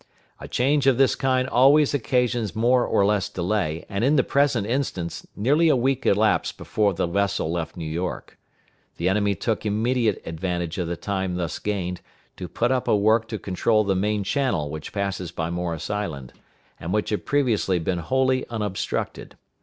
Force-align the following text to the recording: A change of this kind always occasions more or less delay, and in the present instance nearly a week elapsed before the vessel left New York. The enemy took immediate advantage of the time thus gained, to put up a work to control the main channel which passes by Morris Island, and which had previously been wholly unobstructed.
A 0.39 0.47
change 0.47 0.87
of 0.87 0.97
this 0.97 1.13
kind 1.13 1.47
always 1.47 1.93
occasions 1.93 2.55
more 2.55 2.83
or 2.87 3.05
less 3.05 3.29
delay, 3.29 3.85
and 3.87 4.03
in 4.03 4.15
the 4.15 4.23
present 4.23 4.65
instance 4.65 5.27
nearly 5.35 5.69
a 5.69 5.75
week 5.75 6.07
elapsed 6.07 6.57
before 6.57 6.95
the 6.95 7.05
vessel 7.05 7.51
left 7.51 7.77
New 7.77 7.85
York. 7.85 8.39
The 8.97 9.07
enemy 9.07 9.35
took 9.35 9.63
immediate 9.63 10.19
advantage 10.25 10.79
of 10.79 10.87
the 10.87 10.97
time 10.97 11.35
thus 11.35 11.59
gained, 11.59 12.01
to 12.37 12.47
put 12.47 12.71
up 12.71 12.87
a 12.87 12.95
work 12.97 13.27
to 13.27 13.37
control 13.37 13.83
the 13.83 13.93
main 13.93 14.23
channel 14.23 14.71
which 14.71 14.91
passes 14.91 15.29
by 15.29 15.51
Morris 15.51 15.91
Island, 15.91 16.33
and 16.79 16.91
which 16.91 17.11
had 17.11 17.27
previously 17.27 17.77
been 17.77 17.99
wholly 17.99 18.47
unobstructed. 18.49 19.37